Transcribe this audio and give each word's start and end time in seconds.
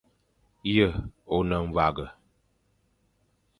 Ye 0.73 0.87
o 1.33 1.37
ne 1.47 1.57
mwague. 1.67 2.05